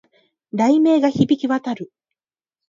[0.53, 1.91] 雷鳴が響き渡る